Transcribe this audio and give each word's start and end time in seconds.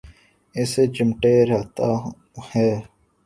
اس 0.55 0.69
سے 0.73 0.83
چمٹے 0.95 1.33
رہتا 1.49 1.89
ہے۔ 2.49 2.69